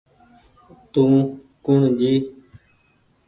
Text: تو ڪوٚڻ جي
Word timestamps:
تو 0.91 1.03
ڪوٚڻ 1.63 1.81
جي 1.99 2.13